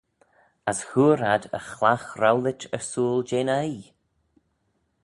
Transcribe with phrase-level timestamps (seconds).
[0.71, 3.85] As hooar ad y chlagh rowlit ersooyl jeh'n oaie.